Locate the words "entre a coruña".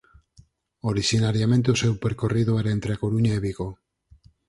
2.75-3.33